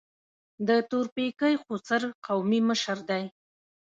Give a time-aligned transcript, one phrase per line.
[0.67, 3.23] د تورپیکۍ خوسر قومي مشر دی.